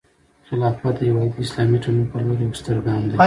خلافت 0.47 0.93
د 0.97 1.01
یوې 1.09 1.15
واحدې 1.25 1.39
اسلامي 1.45 1.77
ټولنې 1.83 2.05
په 2.11 2.17
لور 2.25 2.39
یوه 2.45 2.57
ستره 2.59 2.81
ګام 2.85 3.01
دی. 3.11 3.17